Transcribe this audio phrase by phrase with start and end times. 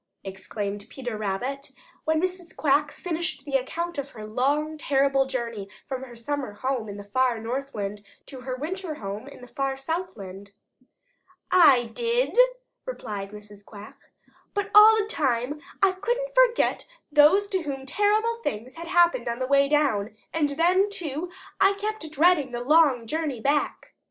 [0.23, 1.73] exclaimed Peter Rabbit
[2.05, 2.55] when Mrs.
[2.57, 7.03] Quack finished the account of her long, terrible journey from her summer home in the
[7.03, 10.53] far Northland to her winter home in the far Southland.
[11.51, 12.35] "I did,"
[12.83, 13.63] replied Mrs.
[13.63, 13.95] Quack,
[14.55, 19.37] "but all the time I couldn't forget those to whom terrible things had happened on
[19.37, 21.29] the way down, and then, too,
[21.59, 23.93] I kept dreading the long journey back."